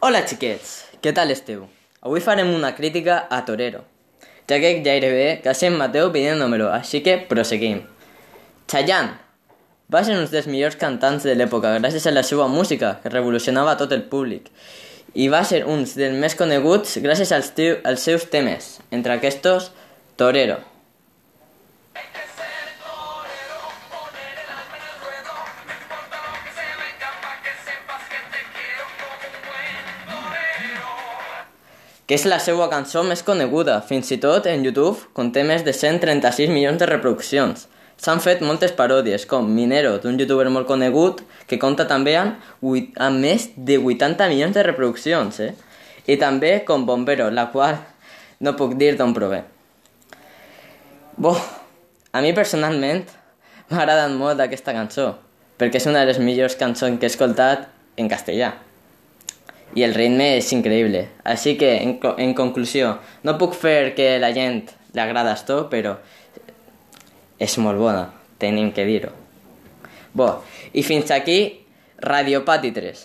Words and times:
Hola 0.00 0.22
xiquets, 0.24 0.68
què 1.04 1.10
tal 1.12 1.28
esteu? 1.28 1.66
Avui 2.00 2.22
farem 2.24 2.48
una 2.54 2.70
crítica 2.72 3.18
a 3.28 3.42
Torero, 3.44 3.82
ja 4.48 4.56
que 4.62 4.70
gairebé 4.80 5.42
quasi 5.44 5.66
em 5.68 5.74
mateu 5.76 6.08
pidiéndomelo, 6.14 6.70
així 6.72 7.02
que 7.04 7.18
proseguim. 7.28 7.82
Chayanne 8.64 9.18
va 9.92 10.00
ser 10.06 10.16
un 10.16 10.24
dels 10.24 10.48
millors 10.48 10.78
cantants 10.80 11.28
de 11.28 11.34
l'època 11.36 11.74
gràcies 11.76 12.08
a 12.08 12.14
la 12.14 12.22
seva 12.24 12.48
música, 12.48 12.94
que 13.02 13.12
revolucionava 13.12 13.76
tot 13.76 13.92
el 13.92 14.06
públic, 14.08 14.48
i 15.12 15.28
va 15.28 15.44
ser 15.44 15.66
un 15.68 15.84
dels 15.84 16.16
més 16.16 16.38
coneguts 16.38 16.96
gràcies 17.04 17.36
als, 17.36 17.52
als 17.84 18.08
seus 18.08 18.24
temes, 18.32 18.78
entre 18.90 19.18
aquests 19.18 19.68
Torero. 20.16 20.62
Que 32.10 32.16
és 32.18 32.24
la 32.26 32.40
seva 32.42 32.64
cançó 32.66 33.04
més 33.06 33.20
coneguda, 33.22 33.76
fins 33.86 34.08
i 34.10 34.16
tot 34.18 34.48
en 34.50 34.64
YouTube 34.66 35.12
conté 35.14 35.44
més 35.46 35.60
de 35.62 35.70
136 35.70 36.50
milions 36.50 36.80
de 36.80 36.86
reproduccions. 36.90 37.68
S'han 38.02 38.18
fet 38.18 38.40
moltes 38.42 38.72
paròdies, 38.74 39.28
com 39.30 39.46
Minero, 39.46 39.92
d'un 40.02 40.16
youtuber 40.18 40.48
molt 40.50 40.66
conegut, 40.66 41.20
que 41.46 41.60
compta 41.62 41.84
també 41.86 42.16
amb, 42.18 42.40
amb 42.98 43.22
més 43.22 43.44
de 43.54 43.76
80 43.78 44.26
milions 44.32 44.58
de 44.58 44.64
reproduccions, 44.66 45.38
eh? 45.38 45.52
I 46.10 46.16
també 46.18 46.50
com 46.66 46.82
Bombero, 46.88 47.28
la 47.30 47.44
qual 47.52 47.78
no 48.42 48.56
puc 48.58 48.74
dir 48.80 48.96
d'on 48.98 49.14
prové. 49.14 49.44
Bo, 51.14 51.36
a 52.10 52.24
mi 52.24 52.32
personalment 52.34 53.04
m'ha 53.68 53.84
agradat 53.84 54.10
molt 54.18 54.42
aquesta 54.42 54.74
cançó, 54.74 55.12
perquè 55.62 55.78
és 55.78 55.86
una 55.86 56.02
de 56.02 56.10
les 56.10 56.18
millors 56.18 56.58
cançons 56.58 56.98
que 56.98 57.06
he 57.06 57.12
escoltat 57.14 57.70
en 58.02 58.10
castellà 58.10 58.50
i 59.74 59.84
el 59.86 59.94
ritme 59.94 60.36
és 60.38 60.50
increïble. 60.56 61.06
Així 61.24 61.56
que, 61.60 61.70
en, 61.78 61.96
en 62.18 62.34
conclusió, 62.38 62.96
no 63.22 63.36
puc 63.38 63.54
fer 63.58 63.92
que 63.96 64.16
la 64.22 64.32
gent 64.36 64.64
li 64.94 65.02
agrada 65.02 65.36
esto, 65.36 65.62
però 65.70 65.96
és 67.40 67.56
molt 67.62 67.80
bona, 67.80 68.08
tenim 68.42 68.72
que 68.76 68.84
dir-ho. 68.88 69.12
Bo, 70.12 70.32
i 70.74 70.82
fins 70.82 71.12
aquí 71.14 71.38
Radio 72.02 72.42
Pati 72.44 72.72
3. 72.74 72.98